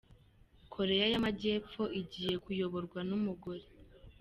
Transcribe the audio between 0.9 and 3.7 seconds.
y’Amajyepfo igiye kuyoborwa n’umugore